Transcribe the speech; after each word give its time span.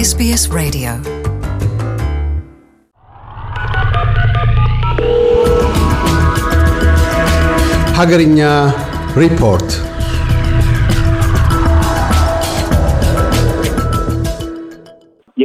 SBS 0.00 0.48
Radio. 0.48 0.96
Hagarinya 7.92 8.72
Report. 9.12 9.89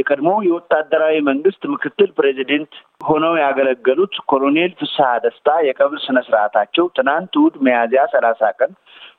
የቀድሞው 0.06 0.36
የወታደራዊ 0.44 1.14
መንግስት 1.28 1.62
ምክትል 1.70 2.10
ፕሬዚደንት 2.18 2.72
ሆነው 3.00 3.32
ያገለገሉት 3.40 4.14
ኮሎኔል 4.30 4.72
ፍስሐ 4.80 5.06
ደስታ 5.24 5.48
የቀብር 5.66 5.98
ስነ 6.04 6.18
ስርዓታቸው 6.26 6.84
ትናንት 6.96 7.32
እሑድ 7.38 7.54
ሚያዝያ 7.66 8.02
ሰላሳ 8.12 8.50
ቀን 8.58 8.70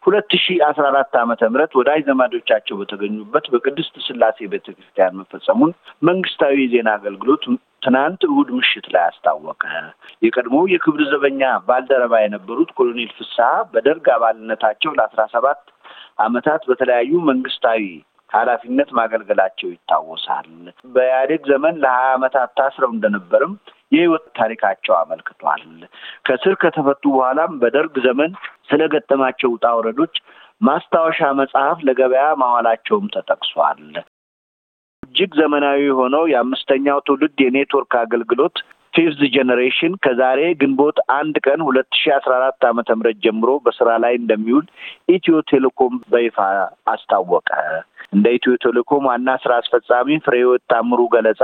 ሁለት 0.05 0.31
ሺ 0.43 0.55
አስራ 0.67 0.85
አራት 0.91 1.13
ዓመተ 1.21 1.41
ምህረት 1.51 1.73
ወዳጅ 1.79 2.01
ዘመዶቻቸው 2.09 2.77
በተገኙበት 2.81 3.45
በቅድስት 3.53 3.95
ስላሴ 4.07 4.47
ቤተ 4.53 4.65
ክርስቲያን 4.69 5.17
መፈጸሙን 5.19 5.73
መንግስታዊ 6.09 6.55
የዜና 6.63 6.89
አገልግሎት 6.97 7.43
ትናንት 7.83 8.21
እሑድ 8.27 8.49
ምሽት 8.57 8.87
ላይ 8.93 9.03
አስታወቀ። 9.09 9.63
የቀድሞው 10.25 10.65
የክብር 10.71 11.03
ዘበኛ 11.11 11.41
ባልደረባ 11.67 12.15
የነበሩት 12.21 12.71
ኮሎኔል 12.79 13.11
ፍስሐ 13.17 13.49
በደርግ 13.73 14.07
አባልነታቸው 14.15 14.93
ለአስራ 14.97 15.23
ሰባት 15.35 15.61
ዓመታት 16.19 16.61
በተለያዩ 16.69 17.11
መንግስታዊ 17.29 17.83
ኃላፊነት 18.29 18.89
ማገልገላቸው 18.97 19.69
ይታወሳል። 19.71 20.47
በኢህአዴግ 20.93 21.43
ዘመን 21.51 21.75
ለሀያ 21.83 22.07
ዓመታት 22.15 22.49
ታስረው 22.57 22.91
እንደነበርም 22.95 23.53
የህይወት 23.91 24.25
ታሪካቸው 24.37 24.93
አመልክቷል። 24.97 25.63
ከስር 26.25 26.55
ከተፈቱ 26.61 27.03
በኋላም 27.13 27.53
በደርግ 27.61 27.95
ዘመን 28.07 28.31
ስለገጠማቸው 28.69 29.51
ውጣ 29.53 29.67
ውረዶች 29.77 30.15
ማስታወሻ 30.61 31.19
መጽሐፍ 31.39 31.79
ለገበያ 31.87 32.27
ማዋላቸውም 32.41 33.11
ተጠቅሷል። 33.15 33.81
እጅግ 35.03 35.31
ዘመናዊ 35.39 35.79
የሆነው 35.85 36.23
የአምስተኛው 36.31 36.99
ትውልድ 37.05 37.37
የኔትወርክ 37.43 37.93
አገልግሎት 38.01 38.57
fifth 38.97 39.19
generation 39.33 39.93
ከዛሬ 40.03 40.39
ግንቦት 40.61 40.97
አንድ 41.15 41.35
ቀን 41.43 41.59
ሁለት 41.65 41.89
ሺ 41.97 42.11
አስራ 42.15 42.31
አራት 42.37 42.63
ዓመተ 42.69 42.89
ምህረት 42.97 43.17
ጀምሮ 43.25 43.49
በስራ 43.65 43.89
ላይ 44.03 44.13
እንደሚውል 44.19 44.65
ኢትዮ 45.15 45.35
ቴሌኮም 45.51 45.93
በይፋ 46.13 46.37
አስታወቀ። 46.93 47.49
እንደ 48.13 48.25
ኢትዮ 48.37 48.53
ቴሌኮም 48.65 49.05
ዋና 49.09 49.29
ስራ 49.43 49.53
አስፈጻሚ 49.61 50.17
ፍሬህይወት 50.25 50.63
ታምሩ 50.73 50.99
ገለጻ 51.15 51.43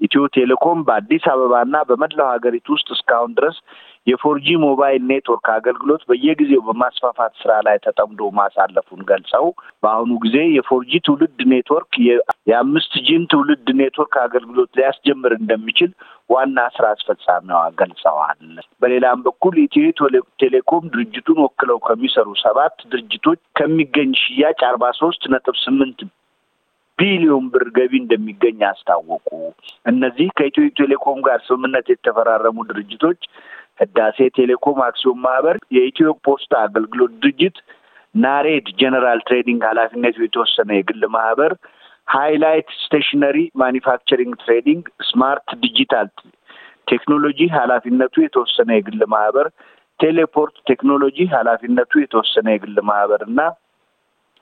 ኢትዮ 0.00 0.22
ቴሌኮም 0.36 0.78
በአዲስ 0.86 1.26
አበባና 1.32 1.74
በመላው 1.90 2.28
ሀገሪቱ 2.34 2.66
ውስጥ 2.76 2.88
እስካሁን 2.96 3.32
ድረስ 3.38 3.56
የ 4.06 4.26
4G 4.26 4.46
ሞባይል 4.64 5.02
ኔትወርክ 5.10 5.46
አገልግሎት 5.54 6.02
በየጊዜው 6.08 6.62
በማስፋፋት 6.66 7.32
ስራ 7.42 7.52
ላይ 7.66 7.76
ተጠምዶ 7.84 8.30
ማሳለፉን 8.38 9.00
ገልጸው 9.10 9.46
በአሁኑ 9.82 10.10
ጊዜ 10.24 10.36
የ 10.56 10.78
4G 10.78 11.00
ትውልድ 11.06 11.40
ኔትወርክ 11.52 11.92
የአምስት 12.48 12.94
ጂን 13.06 13.22
ትውልድ 13.32 13.68
ኔትወርክ 13.80 14.16
አገልግሎት 14.24 14.70
ሊያስጀምር 14.78 15.34
እንደሚችል 15.38 15.92
ዋና 16.30 16.58
ስራ 16.74 16.84
አስፈጻሚዋ 16.94 17.62
ገልጸዋል። 17.80 18.42
በሌላም 18.82 19.24
በኩል 19.26 19.56
ኢትዮ 19.64 19.86
ቴሌኮም 20.42 20.84
ድርጅቱን 20.94 21.40
ወክለው 21.44 21.80
ከሚሰሩ 21.88 22.28
ሰባት 22.44 22.76
ድርጅቶች 22.92 23.40
ከሚገኝ 23.58 24.12
ሽያጭ 24.22 24.60
አርባ 24.70 24.92
ሶስት 25.00 25.24
ነጥብ 25.34 25.58
ስምንት 25.64 25.98
ቢሊዮን 26.98 27.46
ብር 27.52 27.64
ገቢ 27.76 27.92
እንደሚገኝ 28.00 28.60
አስታወቁ። 28.68 29.28
እነዚህ 29.86 30.28
ከኢትዮ 30.36 30.66
ቴሌኮም 30.78 31.18
ጋር 31.26 31.38
ስምምነት 31.46 31.86
የተፈራረሙ 31.92 32.56
ድርጅቶች 32.68 33.20
ህዳሴ 33.80 34.18
ቴሌኮም 34.36 34.78
አክሲዮን 34.86 35.18
ማህበር፣ 35.24 35.56
የኢትዮ 35.76 36.10
ፖስታ 36.26 36.52
አገልግሎት 36.66 37.12
ድርጅት፣ 37.22 37.56
ናሬድ 38.14 38.66
ጄኔራል 38.80 39.20
ትሬዲንግ 39.28 39.62
ኃላፊነቱ 39.70 40.16
የተወሰነ 40.24 40.70
የግል 40.76 41.02
ማህበር፣ 41.16 41.52
ሃይላይት 42.08 42.68
ስቴሽነሪ 42.82 43.38
ማኒፋክቸሪንግ 43.62 44.34
ትሬዲንግ፣ 44.42 44.84
ስማርት 45.08 45.48
ዲጂታል 45.62 46.08
ቴክኖሎጂ 46.88 47.40
ኃላፊነቱ 47.56 48.14
የተወሰነ 48.22 48.70
የግል 48.76 49.02
ማህበር፣ 49.14 49.46
ቴሌፖርት 50.00 50.56
ቴክኖሎጂ 50.70 51.18
ኃላፊነቱ 51.34 51.92
የተወሰነ 52.00 52.46
የግል 52.54 52.78
ማህበር 52.88 53.20
እና 53.28 53.40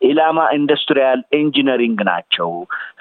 ኢላማ 0.03 0.39
ኢንዱስትሪያል 0.57 1.21
ኢንጂነሪንግ 1.39 1.99
ናቸው። 2.09 2.51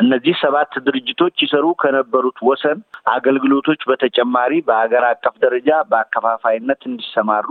እነዚህ 0.02 0.36
ሰባት 0.42 0.74
ድርጅቶች 0.86 1.36
ይሰሩ 1.46 1.68
ከነበሩት 1.82 2.40
ወሰን 2.48 2.80
አገልግሎቶች 3.14 3.82
በተጨማሪ 3.90 4.62
በሀገር 4.68 5.06
አቀፍ 5.10 5.36
ደረጃ 5.44 5.70
በአከፋፋይነት 5.92 6.82
እንዲሰማሩ 6.90 7.48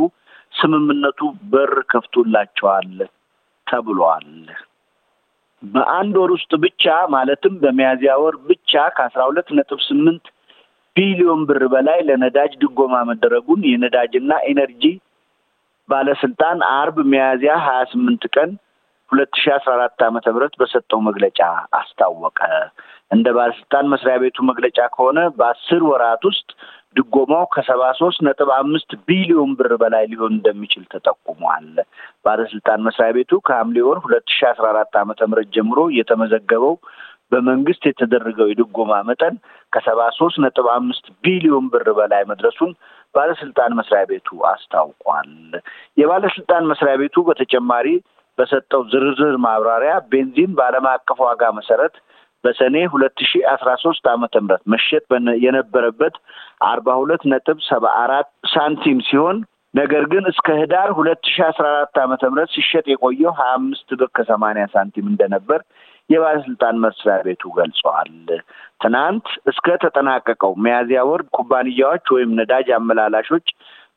ስምምነቱ 0.54 1.20
በር 1.50 1.74
ከፍቶላቸዋል 1.90 2.92
ተብሏል። 3.66 4.28
በአንድ 5.62 6.14
ወር 6.20 6.30
ውስጥ 6.34 6.52
ብቻ 6.62 6.84
ማለትም 7.14 7.54
በሚያዝያ 7.62 8.12
ወር 8.22 8.36
ብቻ 8.46 8.82
ከአስራ 8.96 9.20
ሁለት 9.30 9.48
ነጥብ 9.56 9.80
ስምንት 9.88 10.24
ቢሊዮን 10.96 11.42
ብር 11.48 11.62
በላይ 11.72 11.98
ለነዳጅ 12.08 12.52
ድጎማ 12.62 12.94
መደረጉን 13.10 13.62
የነዳጅና 13.68 14.32
ኢነርጂ 14.48 14.84
ባለስልጣን 15.88 16.58
አርብ 16.72 16.96
ሚያዝያ 17.12 17.52
ሀያ 17.64 17.80
ስምንት 17.92 18.24
ቀን 18.34 18.50
ሁለት 19.12 19.32
ሺ 19.36 19.52
አስራ 19.54 19.70
አራት 19.76 20.02
ዓመተ 20.06 20.26
ምህረት 20.32 20.54
በሰጠው 20.60 21.00
መግለጫ 21.06 21.38
አስታወቀ። 21.78 22.38
እንደ 23.10 23.26
ባለስልጣን 23.36 23.88
መስሪያ 23.92 24.16
ቤቱ 24.22 24.38
መግለጫ 24.50 24.78
ከሆነ 24.94 25.20
በአስር 25.38 25.82
ወራት 25.88 26.22
ውስጥ 26.28 26.48
ድጎማው 26.96 27.44
ከሰባ 27.52 27.82
ሶስት 27.98 28.20
ነጥብ 28.26 28.48
አምስት 28.56 28.90
ቢሊዮን 29.08 29.50
ብር 29.58 29.72
በላይ 29.82 30.04
ሊሆን 30.12 30.32
እንደሚችል 30.36 30.84
ተጠቁሟል። 30.92 31.66
ባለስልጣን 32.24 32.84
መስሪያ 32.86 33.10
ቤቱ 33.16 33.40
ከሐምሌ 33.46 33.78
ወር 33.88 33.98
ሁለት 34.04 34.26
ሺ 34.36 34.46
አስራ 34.50 34.66
አራት 34.72 34.94
ዓመተ 35.02 35.28
ምህረት 35.30 35.50
ጀምሮ 35.56 35.80
የተመዘገበው 35.98 36.74
በመንግስት 37.32 37.82
የተደረገው 37.88 38.48
የድጎማ 38.50 38.92
መጠን 39.08 39.34
ከሰባ 39.72 40.00
ሶስት 40.16 40.38
ነጥብ 40.44 40.68
አምስት 40.72 41.04
ቢሊዮን 41.24 41.66
ብር 41.74 41.88
በላይ 41.98 42.22
መድረሱን 42.30 42.72
ባለስልጣን 43.14 43.76
መስሪያ 43.78 44.02
ቤቱ 44.10 44.28
አስታውቋል። 44.50 45.30
የባለስልጣን 45.98 46.68
መስሪያ 46.72 46.94
ቤቱ 47.02 47.22
በተጨማሪ 47.28 47.86
በሰጠው 48.38 48.82
ዝርዝር 48.92 49.34
ማብራሪያ 49.44 49.94
ቤንዚን 50.12 50.52
በዓለም 50.58 50.86
አቀፍ 50.92 51.18
ዋጋ 51.26 51.42
መሰረት 51.58 51.94
በሰኔ 52.44 52.76
ሁለት 52.92 53.18
ሺ 53.30 53.40
አስራ 53.52 53.70
ሶስት 53.82 54.04
ዓመተ 54.12 54.34
ምህረት 54.42 54.62
መሸጥ 54.72 55.04
የነበረበት 55.44 56.14
አርባ 56.68 56.88
ሁለት 57.00 57.22
ነጥብ 57.32 57.58
ሰባ 57.68 57.86
አራት 58.02 58.28
ሳንቲም 58.52 59.00
ሲሆን 59.08 59.38
ነገር 59.74 60.04
ግን 60.12 60.24
እስከ 60.30 60.48
ህዳር 60.60 60.88
ሁለት 60.98 61.22
ሺ 61.32 61.42
አስራ 61.48 61.66
አራት 61.72 61.96
ዓመተ 62.04 62.22
ምህረት 62.30 62.50
ሲሸጥ 62.54 62.84
የቆየው 62.90 63.34
ሀያ 63.38 63.50
አምስት 63.58 63.88
ብር 64.00 64.08
ከሰማንያ 64.16 64.64
ሳንቲም 64.72 65.10
እንደነበር 65.12 65.60
የባለስልጣን 66.10 66.80
መስሪያ 66.84 67.16
ቤቱ 67.26 67.42
ገልጸዋል። 67.58 68.08
ትናንት 68.82 69.26
እስከ 69.50 69.76
ተጠናቀቀው 69.82 70.52
ሚያዝያ 70.64 71.00
ወር 71.10 71.22
ኩባንያዎች 71.36 72.06
ወይም 72.16 72.30
ነዳጅ 72.38 72.68
አመላላሾች 72.78 73.46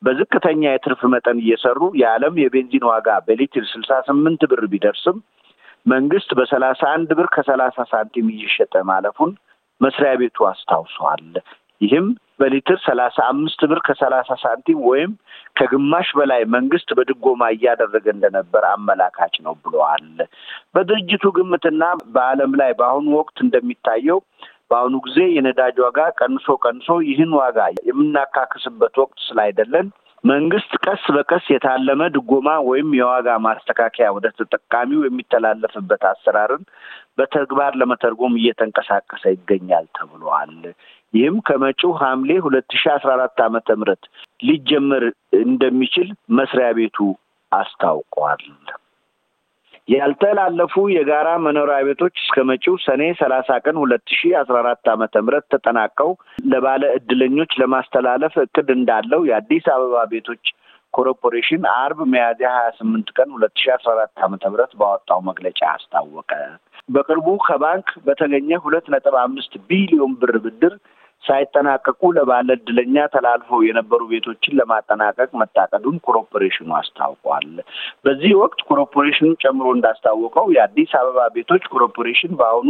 በዝቅተኛ 0.03 0.61
የትርፍ 0.69 1.01
መጠን 1.13 1.37
እየሰሩ 1.43 1.81
የዓለም 1.99 2.35
የቤንዚን 2.41 2.85
ዋጋ 2.89 3.07
በሊትር 3.27 3.65
ስልሳ 3.71 3.99
ስምንት 4.07 4.41
ብር 4.51 4.63
ቢደርስም 4.73 5.17
መንግስት 5.85 6.29
በሰላሳ 6.39 6.81
አንድ 6.95 7.09
ብር 7.17 7.27
ከሰላሳ 7.35 7.85
ሳንቲም 7.91 8.27
እየሸጠ 8.33 8.83
ማለፉን 8.89 9.31
መስሪያ 9.81 10.11
ቤቱ 10.21 10.45
አስታውሷል። 10.49 11.25
ይህም 11.81 12.05
በሊትር 12.39 12.77
ሰላሳ 12.85 13.17
አምስት 13.31 13.61
ብር 13.69 13.79
ከሰላሳ 13.87 14.29
ሳንቲም 14.41 14.79
ወይም 14.87 15.11
ከግማሽ 15.57 16.07
በላይ 16.19 16.41
መንግስት 16.55 16.89
በድጎማ 16.97 17.49
እያደረገ 17.53 18.05
እንደነበር 18.13 18.63
አመላካች 18.71 19.35
ነው 19.45 19.53
ብለዋል። 19.63 20.07
በድርጅቱ 20.75 21.31
ግምትና 21.37 21.83
በዓለም 22.15 22.53
ላይ 22.61 22.71
በአሁኑ 22.79 23.07
ወቅት 23.19 23.37
እንደሚታየው 23.45 24.19
በአሁኑ 24.73 24.95
ጊዜ 25.05 25.19
የነዳጅ 25.33 25.75
ዋጋ 25.83 25.99
ቀንሶ 26.19 26.55
ቀንሶ 26.63 26.95
ይህን 27.07 27.33
ዋጋ 27.39 27.57
የምናካክስበት 27.87 28.95
ወቅት 29.01 29.19
ስላይደለን 29.25 29.87
መንግስት 30.23 30.71
ቀስ 30.85 31.03
በቀስ 31.15 31.45
የታለመ 31.51 32.01
ድጎማ 32.13 32.49
ወይም 32.67 32.89
የዋጋ 32.97 33.29
ማስተካከያ 33.45 34.07
ወደ 34.15 34.27
ተጠቃሚው 34.37 35.01
የሚተላለፍበት 35.05 36.03
አሰራርን 36.11 36.63
በተግባር 37.17 37.73
ለመተርጎም 37.81 38.37
እየተንቀሳቀሰ 38.39 39.23
ይገኛል 39.33 39.87
ተብሏል። 39.97 40.55
ይህም 41.13 41.37
ከመጪው 41.47 41.91
ሐምሌ 41.99 42.31
ሁለት 42.45 42.71
ሺ 42.81 42.91
አስራ 42.93 43.11
አራት 43.17 43.41
ዓመተ 43.47 43.75
ምህረት 43.81 44.05
ሊጀመር 44.43 45.05
እንደሚችል 45.43 46.07
መስሪያ 46.37 46.69
ቤቱ 46.79 46.97
አስታውቋል። 47.51 48.45
ያልተላለፉ 49.87 50.73
የጋራ 50.93 51.29
መኖሪያ 51.45 51.77
ቤቶች 51.87 52.15
እስከ 52.23 52.37
መጪው 52.49 52.75
ሰኔ 52.83 53.01
ሰላሳ 53.19 53.49
ቀን 53.65 53.77
ሁለት 53.81 54.05
ሺ 54.13 54.31
አስራ 54.41 54.55
አራት 54.61 54.87
ዓመተ 54.93 55.23
ምህረት 55.25 55.45
ተጠናቀው 55.53 56.11
ለባለ 56.51 56.83
እድለኞች 56.97 57.51
ለማስተላለፍ 57.61 58.35
እቅድ 58.43 58.69
እንዳለው 58.75 59.21
የአዲስ 59.29 59.65
አበባ 59.75 60.03
ቤቶች 60.13 60.43
ኮርፖሬሽን 60.93 61.63
አርብ 61.75 61.99
ሚያዝያ 62.13 62.49
ሀያ 62.55 62.69
ስምንት 62.79 63.07
ቀን 63.17 63.29
ሁለት 63.35 63.55
ሺ 63.61 63.71
አስራ 63.75 63.91
አራት 63.95 64.23
ዓመተ 64.25 64.43
ምህረት 64.51 64.73
ባወጣው 64.79 65.21
መግለጫ 65.29 65.61
አስታወቀ። 65.73 66.31
በቅርቡ 66.89 67.27
ከባንክ 67.45 67.89
በተገኘ 68.07 68.59
ሁለት 68.65 68.87
ነጥብ 68.93 69.15
አምስት 69.21 69.53
ቢሊዮን 69.69 70.13
ብር 70.21 70.35
ብድር 70.45 70.73
ሳይጠናቀቁ 71.23 72.01
ለባለ 72.15 72.47
ዕድለኛ 72.57 72.95
ተላልፈው 73.13 73.59
የነበሩ 73.65 74.01
ቤቶችን 74.11 74.57
ለማጠናቀቅ 74.59 75.29
መታቀዱን 75.41 75.97
ኮርፖሬሽኑ 76.07 76.69
አስታውቋል። 76.79 77.47
በዚህ 78.05 78.33
ወቅት 78.41 78.61
ኮርፖሬሽኑ 78.69 79.29
ጨምሮ 79.43 79.67
እንዳስታወቀው 79.75 80.47
የአዲስ 80.55 80.93
አበባ 80.99 81.27
ቤቶች 81.35 81.65
ኮርፖሬሽን 81.73 82.33
በአሁኑ 82.39 82.69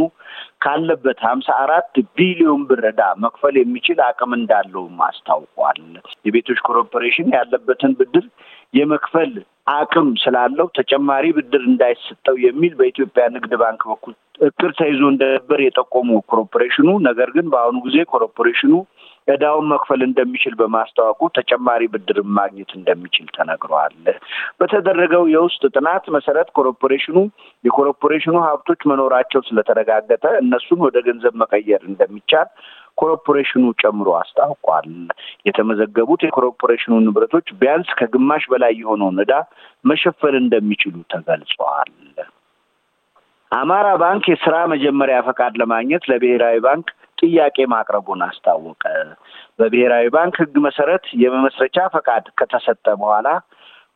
ካለበት 0.65 1.21
ሀምሳ 1.27 1.49
አራት 1.63 1.89
ቢሊዮን 2.17 2.61
ብር 2.69 2.83
ዕዳ 2.89 3.03
መክፈል 3.23 3.57
የሚችል 3.59 4.01
አቅም 4.07 4.33
እንዳለውም 4.39 4.99
አስታውቋል። 5.07 5.81
የቤቶች 6.25 6.61
ኮርፖሬሽን 6.69 7.29
ያለበትን 7.37 7.95
ብድር 7.99 8.27
የመክፈል 8.73 9.33
አቅም 9.67 10.07
ስላለው 10.21 10.67
ተጨማሪ 10.77 11.25
ብድር 11.35 11.63
እንዳይሰጠው 11.69 12.35
የሚል 12.45 12.73
በኢትዮጵያ 12.79 13.23
ንግድ 13.35 13.53
ባንክ 13.61 13.81
በኩል 13.91 14.13
እቅድ 14.39 14.71
ተይዞ 14.79 15.01
እንደነበር 15.11 15.59
የጠቆሙ 15.63 16.09
ኮርፖሬሽኑ። 16.31 16.89
ነገር 17.07 17.29
ግን 17.35 17.45
በአሁኑ 17.53 17.77
ጊዜ 17.85 17.97
ኮርፖሬሽኑ 18.13 18.73
ዕዳውን 19.27 19.65
መክፈል 19.71 20.01
እንደሚችል 20.05 20.53
በማስታወቁ 20.59 21.29
ተጨማሪ 21.37 21.81
ብድር 21.93 22.19
ማግኘት 22.37 22.71
እንደሚችል 22.77 23.27
ተነግሯል። 23.35 23.95
በተደረገው 24.59 25.23
የውስጥ 25.33 25.63
ጥናት 25.75 26.05
መሰረት 26.15 26.49
ኮርፖሬሽኑ 26.57 27.17
የኮርፖሬሽኑ 27.63 28.35
ሀብቶች 28.47 28.81
መኖራቸው 28.91 29.43
ስለተረጋገጠ 29.47 30.25
እነሱን 30.43 30.81
ወደ 30.87 30.97
ገንዘብ 31.07 31.35
መቀየር 31.43 31.83
እንደሚቻል 31.91 32.49
ኮርፖሬሽኑ 32.97 33.65
ጨምሮ 33.81 34.09
አስታውቋል። 34.17 34.89
የተመዘገቡት 35.47 36.21
የኮርፖሬሽኑ 36.25 36.93
ንብረቶች 37.05 37.47
ቢያንስ 37.61 37.89
ከግማሽ 37.99 38.43
በላይ 38.51 38.73
የሆነውን 38.81 39.21
ዕዳ 39.23 39.35
መሸፈን 39.85 40.37
እንደሚችሉ 40.41 40.95
ተገልጿል። 41.13 41.91
አማራ 43.51 43.87
ባንክ 44.01 44.23
የስራ 44.29 44.55
መጀመሪያ 44.71 45.17
ፈቃድ 45.25 45.53
ለማግኘት 45.61 46.03
ለብሔራዊ 46.11 46.57
ባንክ 46.65 46.87
ጥያቄ 47.23 47.65
ማቅረቡን 47.71 48.21
አስታወቀ። 48.27 48.83
በብሔራዊ 49.59 50.05
ባንክ 50.15 50.35
ሕግ 50.41 50.55
መሰረት 50.65 51.05
የመመስረቻ 51.23 51.77
ፈቃድ 51.93 52.25
ከተሰጠ 52.39 52.85
በኋላ 53.01 53.27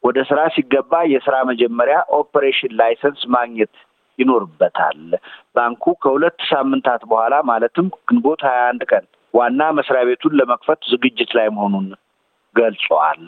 ወደ 0.04 0.18
ስራ 0.30 0.40
ሲገባ 0.56 0.94
የስራ 1.12 1.36
መጀመሪያ 1.50 1.98
operation 2.18 2.74
license 2.80 3.22
ማግኘት 3.36 3.74
ይኖርበታል። 4.20 5.02
ባንኩ 5.56 5.94
ከሁለት 6.04 6.40
ሳምንታት 6.50 7.02
በኋላ 7.10 7.36
ማለትም 7.50 7.88
ግንቦት 8.08 8.42
ሀያ 8.48 8.62
አንድ 8.72 8.84
ቀን 8.92 9.06
ዋና 9.34 9.62
መስሪያ 9.78 10.02
ቤቱን 10.10 10.36
ለመክፈት 10.40 10.82
ዝግጅት 10.92 11.32
ላይ 11.38 11.48
መሆኑን 11.56 11.88
ገልጿል። 12.56 13.24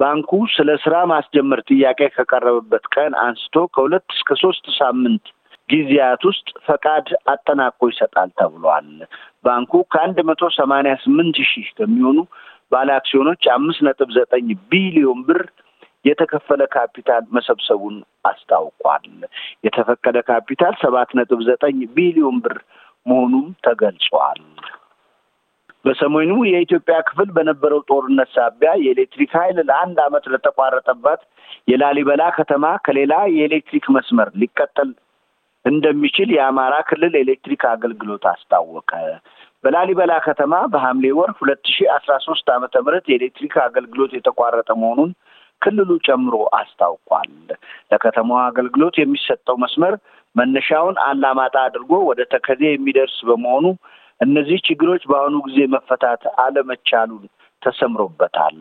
ባንኩ 0.00 0.30
ስለ 0.54 0.70
ስራ 0.82 0.96
ማስጀመር 1.10 1.60
ጥያቄ 1.68 2.00
ከቀረበበት 2.14 2.84
ቀን 2.94 3.12
አንስቶ 3.24 3.64
ከሁለት 3.74 4.06
እስከ 4.16 4.36
ሶስት 4.42 4.66
ሳምንት 4.78 5.24
ጊዜያት 5.70 6.22
ውስጥ 6.28 6.48
ፈቃድ 6.66 7.08
አጠናቆ 7.32 7.88
ይሰጣል 7.90 8.30
ተብሏል። 8.38 8.88
ባንኩ 9.44 9.72
ከአንድ 9.92 10.18
መቶ 10.28 10.50
ሰማንያ 10.56 10.92
ስምንት 11.04 11.36
ሺህ 11.50 11.68
ከሚሆኑ 11.78 12.18
ባለ 12.72 12.88
አክሲዮኖች 12.96 13.44
አምስት 13.54 13.80
ነጥብ 13.86 14.10
ዘጠኝ 14.16 14.48
ቢሊዮን 14.72 15.20
ብር 15.28 15.42
የተከፈለ 16.04 16.62
ካፒታል 16.74 17.24
መሰብሰቡን 17.36 17.96
አስታውቋል። 18.24 19.06
የተፈቀደ 19.64 20.18
ካፒታል 20.30 20.74
ሰባት 20.82 21.10
ነጥብ 21.18 21.40
ዘጠኝ 21.48 21.78
ቢሊዮን 21.96 22.38
ብር 22.44 22.56
መሆኑም 23.06 23.46
ተገልጿል። 23.66 24.40
በሰሜኑ 25.84 26.32
የኢትዮጵያ 26.46 26.96
ክፍል 27.08 27.28
በነበረው 27.36 27.80
ጦርነት 27.90 28.30
ሳቢያ 28.34 28.70
የኤሌክትሪክ 28.80 29.30
ኃይል 29.38 29.58
ለአንድ 29.68 29.98
ዓመት 30.06 30.24
ለተቋረጠባት 30.32 31.20
የላሊበላ 31.68 32.22
ከተማ 32.36 32.64
ከሌላ 32.84 33.14
የኤሌክትሪክ 33.34 33.86
መስመር 33.96 34.28
ሊቀጠል 34.42 34.90
እንደሚችል 35.64 36.28
የአማራ 36.34 36.74
ክልል 36.88 37.14
ኤሌክትሪክ 37.20 37.62
አገልግሎት 37.72 38.24
አስታወቀ። 38.30 38.90
በላሊበላ 39.64 40.12
ከተማ 40.26 40.54
በሐምሌ 40.72 41.06
ወር 41.18 41.30
ሁለት 41.38 41.64
ሺ 41.72 41.88
አስራ 41.96 42.12
ሶስት 42.26 42.46
ዓመተ 42.54 42.74
ምህረት 42.84 43.06
የኤሌክትሪክ 43.10 43.54
አገልግሎት 43.64 44.12
የተቋረጠ 44.16 44.70
መሆኑን 44.82 45.10
ክልሉ 45.62 45.90
ጨምሮ 46.06 46.34
አስታውቋል። 46.58 47.32
ለከተማዋ 47.90 48.42
አገልግሎት 48.50 48.94
የሚሰጠው 49.00 49.56
መስመር 49.64 49.94
መነሻውን 50.36 50.96
አላማጣ 51.06 51.56
አድርጎ 51.66 51.92
ወደ 52.08 52.20
ተከዜ 52.34 52.62
የሚደርስ 52.68 53.18
በመሆኑ 53.28 53.66
እነዚህ 54.20 54.58
ችግሮች 54.66 55.02
በአሁኑ 55.10 55.36
ጊዜ 55.46 55.60
መፈታት 55.74 56.22
አለመቻሉን 56.42 57.22
ተሰምሮበታል። 57.62 58.58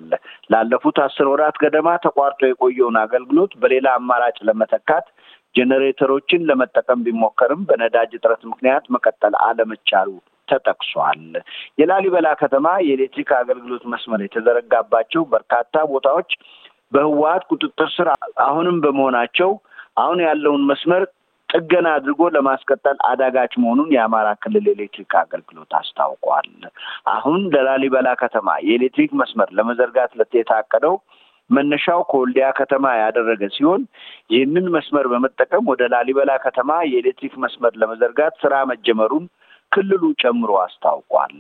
ላለፉት 0.52 0.98
አስር 1.06 1.28
ወራት 1.32 1.58
ገደማ 1.64 1.90
ተቋርጦ 2.06 2.42
የቆየውን 2.48 2.98
አገልግሎት 3.04 3.52
በሌላ 3.62 3.88
አማራጭ 4.00 4.38
ለመተካት 4.48 5.06
ጄኔሬተሮችን 5.56 6.48
ለመጠቀም 6.50 7.04
ቢሞከርም 7.06 7.62
በነዳጅ 7.70 8.12
እጥረት 8.18 8.44
ምክንያት 8.52 8.86
መቀጠል 8.96 9.36
አለመቻሉ 9.46 10.10
ተጠቅሷል። 10.48 11.24
የላሊበላ 11.80 12.28
ከተማ 12.42 12.68
የኤሌክትሪክ 12.86 13.32
አገልግሎት 13.40 13.84
መስመር 13.94 14.22
የተዘረጋባቸው 14.24 15.24
በርካታ 15.34 15.84
ቦታዎች 15.92 16.32
በህወሀት 16.94 17.44
ቁጥጥር 17.52 17.90
ስር 17.96 18.08
አሁንም 18.46 18.78
በመሆናቸው 18.84 19.50
አሁን 19.98 20.20
ያለውን 20.26 20.64
መስመር 20.70 21.04
ጥገና 21.50 21.88
አድርጎ 21.98 22.22
ለማስቀጠል 22.34 22.98
አዳጋች 23.10 23.54
መሆኑን 23.62 23.94
የአማራ 23.94 24.28
ክልል 24.42 24.66
ኤሌክትሪክ 24.74 25.14
አገልግሎት 25.22 25.72
አስታውቋል። 25.80 26.50
አሁን 27.14 27.40
ለላሊበላ 27.54 28.10
ከተማ 28.22 28.58
የኤሌክትሪክ 28.66 29.14
መስመር 29.22 29.50
ለመዘርጋት 29.60 30.12
የታቀደው 30.40 30.96
መነሻው 31.50 32.02
ከወልዲያ 32.10 32.48
ከተማ 32.60 32.86
ያደረገ 33.00 33.44
ሲሆን 33.56 33.82
ይህንን 34.34 34.66
መስመር 34.76 35.06
በመጠቀም 35.14 35.70
ወደ 35.72 35.84
ላሊበላ 35.94 36.32
ከተማ 36.46 36.72
የኤሌክትሪክ 36.90 37.36
መስመር 37.44 37.74
ለመዘርጋት 37.82 38.36
ስራ 38.44 38.56
መጀመሩን 38.72 39.26
ክልሉ 39.72 40.04
ጨምሮ 40.22 40.52
አስታውቋል። 40.62 41.36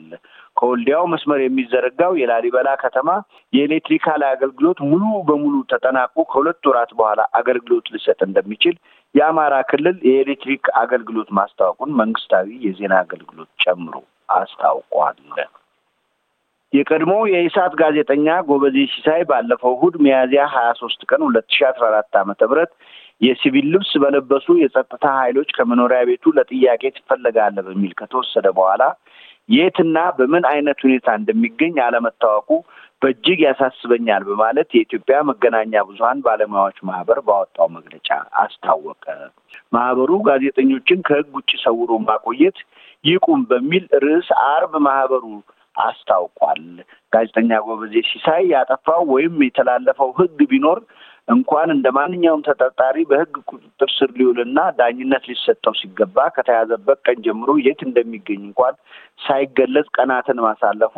ከወልዲያው 0.58 1.04
መስመር 1.14 1.40
የሚዘረጋው 1.44 2.14
የላሊበላ 2.20 2.70
ከተማ 2.82 3.10
የኤሌክትሪክ 3.54 4.04
አገልግሎት 4.30 4.80
ሙሉ 4.90 5.04
በሙሉ 5.30 5.56
ተጠናቆ 5.72 6.26
ከሁለት 6.32 6.68
ወራት 6.70 6.92
በኋላ 7.00 7.22
አገልግሎት 7.40 7.88
ሊሰጥ 7.94 8.20
እንደሚችል 8.28 8.76
የአማራ 9.16 9.56
ክልል 9.70 9.98
የኤሌክትሪክ 10.10 10.66
አገልግሎት 10.82 11.30
ማስታወቁን 11.40 11.96
መንግስታዊ 12.02 12.50
የዜና 12.66 12.96
አገልግሎት 13.06 13.50
ጨምሮ 13.64 13.96
አስታውቋል። 14.36 15.18
የቀድሞ 16.74 17.14
የኢሳት 17.32 17.74
ጋዜጠኛ 17.80 18.28
ጎበዜ 18.50 18.78
ሲሳይ 18.92 19.22
ባለፈው 19.30 19.74
እሑድ 19.76 19.96
ሚያዝያ 20.06 20.42
ሀያ 20.54 20.70
ሶስት 20.82 21.02
ቀን 21.10 21.22
ሁለት 21.28 21.48
ሺ 21.56 21.66
አስራ 21.70 21.86
አራት 21.92 22.18
ዓመተ 22.22 22.42
ምህረት 22.50 22.72
የሲቪል 23.22 23.66
ልብስ 23.74 23.92
በለበሱ 24.04 24.48
የጸጥታ 24.60 25.06
ኃይሎች 25.22 25.50
ከመኖሪያ 25.58 26.02
ቤቱ 26.10 26.34
ለጥያቄ 26.38 26.84
ትፈለጋለህ 26.98 27.66
በሚል 27.70 27.94
ከተወሰደ 28.00 28.48
በኋላ 28.58 28.84
የትና 29.50 29.98
በምን 30.18 30.44
አይነት 30.52 30.80
ሁኔታ 30.86 31.08
እንደሚገኝ 31.20 31.76
አለመታወቁ 31.86 32.50
በእጅግ 33.02 33.40
ያሳስበኛል 33.46 34.24
በማለት 34.30 34.70
የኢትዮጵያ 34.76 35.18
መገናኛ 35.30 35.82
ብዙኃን 35.90 36.20
ባለሙያዎች 36.26 36.78
ማህበር 36.90 37.20
ባወጣው 37.28 37.68
መግለጫ 37.78 38.10
አስታወቀ። 38.42 39.06
ማህበሩ 39.74 40.12
ጋዜጠኞችን 40.28 41.00
ከሕግ 41.08 41.30
ውጭ 41.38 41.52
ሰውሮ 41.64 41.92
ማቆየት 42.08 42.58
ይቁም 43.04 43.42
በሚል 43.52 43.86
ርዕስ 44.04 44.30
አርብ 44.48 44.74
ማህበሩ 44.88 45.26
አስታውቋል። 45.80 46.64
ጋዜጠኛ 47.14 47.60
ጎበዜ 47.66 47.96
ሲሳይ 48.10 48.44
ያጠፋው 48.54 49.04
ወይም 49.14 49.36
የተላለፈው 49.46 50.10
ሕግ 50.20 50.40
ቢኖር 50.52 50.80
እንኳን 51.28 51.70
እንደ 51.74 51.88
ማንኛውም 51.98 52.46
ተጠርጣሪ 52.48 52.98
በሕግ 53.10 53.34
ቁጥጥር 53.50 53.90
ስር 53.96 54.10
ሊውልና 54.20 54.60
ዳኝነት 54.80 55.24
ሊሰጠው 55.30 55.74
ሲገባ 55.82 56.28
ከተያዘበት 56.36 57.00
ቀን 57.06 57.18
ጀምሮ 57.26 57.50
የት 57.66 57.82
እንደሚገኝ 57.88 58.40
እንኳን 58.48 58.76
ሳይገለጽ 59.20 59.90
ቀናትን 59.98 60.40
ማሳለፉ 60.48 60.96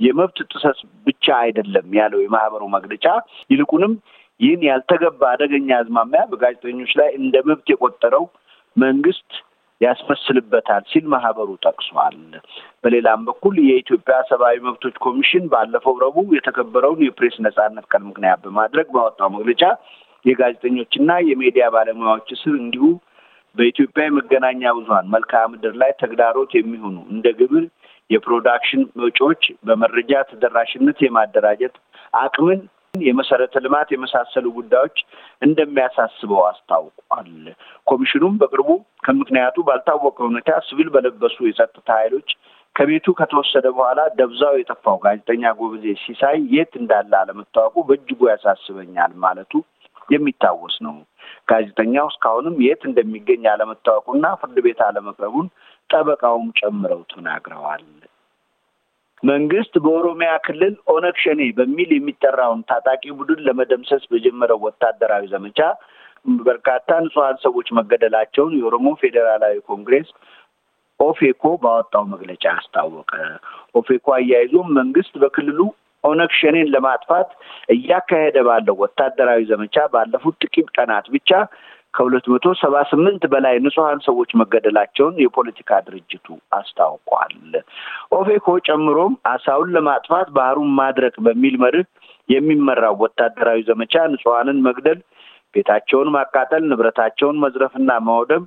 የመብት 0.00 0.38
ጥሰት 0.52 0.78
ብቻ 1.06 1.26
አይደለም 1.44 1.88
ያለው 1.98 2.20
የማህበሩ 2.22 2.64
መግለጫ 2.76 3.06
ይልቁንም 3.50 3.94
ይህን 4.40 4.62
ያልተገባ 4.68 5.20
አደገኛ 5.32 5.68
አዝማሚያ 5.78 6.20
በጋዜጠኞች 6.32 6.92
ላይ 7.00 7.08
እንደ 7.20 7.36
መብት 7.48 7.68
የቆጠረው 7.72 8.24
መንግስት 8.76 9.30
ያስመስልበታል 9.80 10.82
ሲል 10.90 11.04
ማህበሩ 11.12 11.50
ጠቅሷል። 11.64 12.16
በሌላም 12.84 13.20
በኩል 13.28 13.56
የኢትዮጵያ 13.66 14.16
ሰብአዊ 14.30 14.56
መብቶች 14.66 14.96
ኮሚሽን 15.04 15.44
ባለፈው 15.52 15.94
ረቡዕ 16.04 16.28
የተከበረውን 16.36 17.02
የፕሬስ 17.06 17.36
ነጻነት 17.46 17.86
ቀን 17.92 18.02
ምክንያት 18.08 18.40
በማድረግ 18.46 18.88
ባወጣው 18.96 19.30
መግለጫ 19.36 19.62
የጋዜጠኞችና 20.24 21.10
የሚዲያ 21.28 21.66
ባለሙያዎች 21.74 22.28
እስር 22.36 22.54
እንዲሁ 22.62 22.86
በኢትዮጵያ 23.56 24.02
የመገናኛ 24.06 24.72
ብዙኃን 24.76 25.06
መልክዓ 25.12 25.42
ምድር 25.52 25.74
ላይ 25.82 25.92
ተግዳሮት 26.02 26.52
የሚሆኑ 26.56 26.96
እንደ 27.12 27.26
ግብር፣ 27.38 27.64
የፕሮዳክሽን 28.10 28.82
ወጪዎች፣ 29.02 29.42
በመረጃ 29.66 30.20
ተደራሽነት 30.30 30.98
የማደራጀት 31.04 31.74
አቅምን 32.18 32.60
የመሰረተ 33.06 33.62
ልማት 33.64 33.88
የመሳሰሉ 33.92 34.46
ጉዳዮች 34.58 34.98
እንደሚያሳስበው 35.48 36.42
አስታውቋል። 36.48 37.30
ኮሚሽኑም 37.86 38.34
በቅርቡ 38.40 38.70
ከምክንያቱ 39.06 39.56
ባልታወቀ 39.68 40.18
ሁኔታ 40.28 40.58
ሲቪል 40.66 40.90
በለበሱ 40.94 41.36
የጸጥታ 41.46 41.88
ኃይሎች 42.00 42.30
ከቤቱ 42.76 43.06
ከተወሰደ 43.18 43.66
በኋላ 43.76 44.00
ደብዛው 44.18 44.54
የጠፋው 44.58 44.98
ጋዜጠኛ 45.04 45.52
ጎበዜ 45.58 45.94
ሲሳይ 46.02 46.36
የት 46.54 46.72
እንዳለ 46.80 47.12
አለመታወቁ 47.20 47.76
በእጅጉ 47.88 48.20
ያሳስበኛል 48.30 49.14
ማለቱ 49.24 49.52
የሚታወስ 50.08 50.76
ነው። 50.86 50.96
ጋዜጠኛው 51.48 52.06
እስካሁንም 52.10 52.56
የት 52.64 52.82
እንደሚገኝ 52.88 53.44
አለመታወቁና 53.52 54.26
ፍርድ 54.40 54.58
ቤት 54.66 54.80
አለመቅረቡን 54.86 55.48
ጠበቃውም 55.90 56.48
ጨምረው 56.60 57.02
ተናግረዋል። 57.12 57.84
መንግስት 59.22 59.74
በኦሮሚያ 59.84 60.30
ክልል 60.46 60.74
ኦነግ 60.92 61.16
ሸኔ 61.22 61.40
በሚል 61.58 61.90
የሚጠራውን 61.94 62.60
ታጣቂ 62.70 63.04
ቡድን 63.18 63.40
ለመደምሰስ 63.46 64.04
በጀመረው 64.12 64.60
ወታደራዊ 64.66 65.24
ዘመቻ 65.32 65.58
በርካታ 66.46 66.88
ንጹሐን 67.04 67.36
ሰዎች 67.44 67.68
መገደላቸውን 67.78 68.54
የኦሮሞ 68.58 68.88
ፌዴራላዊ 69.02 69.56
ኮንግሬስ 69.70 70.08
ኦፌኮ 71.00 71.44
ባወጣው 71.62 72.04
መግለጫ 72.12 72.44
አስታወቀ። 72.54 73.10
ኦፌኮ 73.74 74.06
አያይዞም 74.16 74.70
መንግስት 74.80 75.12
በክልሉ 75.22 75.60
ኦነግ 76.04 76.32
ሸኔን 76.40 76.72
ለማጥፋት 76.74 77.30
እያካሄደ 77.74 78.38
ባለው 78.48 78.76
ወታደራዊ 78.82 79.40
ዘመቻ 79.50 79.76
ባለፉት 79.94 80.36
ጥቂት 80.44 80.68
ቀናት 80.76 81.06
ብቻ 81.14 81.30
ከሁለት 81.98 82.26
መቶ 82.32 82.46
ሰባ 82.60 82.74
ስምንት 82.90 83.22
በላይ 83.32 83.56
ንጹሐን 83.62 84.00
ሰዎች 84.06 84.30
መገደላቸውን 84.40 85.14
የፖለቲካ 85.22 85.80
ድርጅቱ 85.86 86.26
አስታውቋል። 86.58 87.34
ኦፌኮ 88.18 88.48
ጨምሮም 88.68 89.14
አሳውን 89.32 89.72
ለማጥፋት 89.76 90.28
ባህሩን 90.36 90.70
ማድረቅ 90.80 91.14
በሚል 91.26 91.56
መርህ 91.64 91.86
የሚመራው 92.28 92.96
ወታደራዊ 93.02 93.60
ዘመቻ 93.68 93.94
ንጹሐንን 94.12 94.58
መግደል፣ 94.66 94.98
ቤታቸውን 95.54 96.08
ማቃጠል፣ 96.14 96.62
ንብረታቸውን 96.70 97.36
መዝረፍና 97.44 97.90
ማውደም 98.08 98.42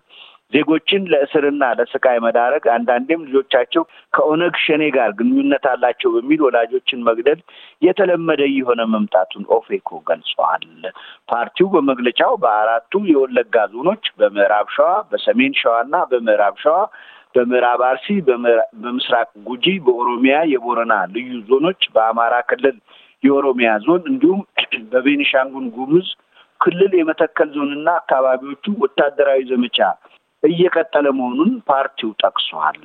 ዜጎችን 0.53 1.03
ለእስርና 1.11 1.63
ለስቃይ 1.79 2.17
መዳረግ 2.25 2.63
አንዳንዴም 2.75 3.25
ልጆቻቸው 3.27 3.83
ከኦነግ 4.13 4.55
ሸኔ 4.63 4.83
ጋር 4.95 5.11
ግንኙነት 5.19 5.65
አላቸው 5.71 6.09
በሚል 6.15 6.41
ወላጆችን 6.47 7.05
መግደል 7.07 7.39
የተለመደ 7.81 8.41
የሆነ 8.51 8.81
መምጣቱን 8.93 9.45
ኦፌኮ 9.57 10.01
ገልጸዋል። 10.09 10.65
ፓርቲው 11.29 11.69
በመግለጫው 11.75 12.33
በአራቱ 12.43 13.03
የወለጋ 13.11 13.55
ዞኖች 13.73 14.03
በምዕራብ 14.19 14.69
ሸዋ፣ 14.75 14.91
በሰሜን 15.11 15.55
ሸዋ 15.61 15.75
እና 15.85 16.03
በምዕራብ 16.11 16.57
ሸዋ 16.63 16.77
በምዕራብ 17.35 17.81
አርሲ፣ 17.89 18.07
በምስራቅ 18.25 19.29
ጉጂ፣ 19.47 19.65
በኦሮሚያ 19.85 20.37
የቦረና 20.53 20.95
ልዩ 21.13 21.29
ዞኖች፣ 21.49 21.81
በአማራ 21.93 22.33
ክልል 22.49 22.77
የኦሮሚያ 23.23 23.69
ዞን 23.83 24.01
እንዲሁም 24.11 24.41
በቤኒሻንጉል 24.91 25.65
ጉሙዝ 25.75 26.07
ክልል 26.61 26.91
የመተከል 26.97 27.49
ዞንና 27.55 27.89
አካባቢዎቹ 28.01 28.65
ወታደራዊ 28.83 29.41
ዘመቻ 29.51 29.77
እየቀጠለ 30.43 31.07
መሆኑን 31.17 31.51
ፓርቲው 31.69 32.11
ጠቅሷል። 32.23 32.79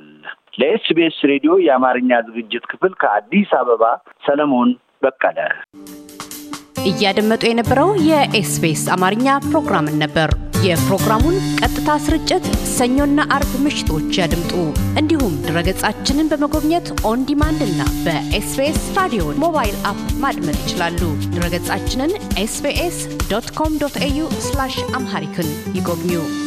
ለኤስቢኤስ 0.59 1.17
ሬዲዮ 1.31 1.53
የአማርኛ 1.65 2.19
ዝግጅት 2.27 2.65
ክፍል 2.71 2.93
ከአዲስ 3.01 3.51
አበባ 3.59 3.83
ሰለሞን 4.25 4.69
በቀለ። 5.03 5.39
እያደመጡ 6.87 7.43
የነበረው 7.47 7.89
የኤስቢኤስ 8.09 8.83
አማርኛ 8.95 9.27
ፕሮግራምን 9.47 9.97
ነበር። 10.03 10.29
የፕሮግራሙን 10.65 11.35
ቀጥታ 11.59 11.89
ስርጭት 12.05 12.45
ሰኞና 12.71 13.19
አርብ 13.35 13.51
ምሽቶች 13.65 14.17
ያድምጡ። 14.19 14.53
እንዲሁም 15.01 15.35
ድረገጻችንን 15.45 16.29
በመጎብኘት 16.31 16.87
on 17.09 17.27
demand 17.29 17.61
እና 17.67 17.81
በኤስቢኤስ 18.05 18.81
ራዲዮ 18.97 19.25
mobile 19.43 19.77
app 19.91 20.01
ማድመጥ 20.23 20.57
ይችላሉ። 20.63 21.01
ድረገጻችንን 21.35 22.13
ኤስቢኤስ 22.37 22.99
ዶት 23.31 23.49
ኮም 23.59 23.79
ዶት 23.83 23.97
ኤዩ 24.01 24.25
አምሃሪክን 24.97 25.49
ይጎብኙ። 25.77 26.46